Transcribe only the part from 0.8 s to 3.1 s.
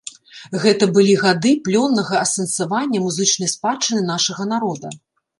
былі гады плённага асэнсавання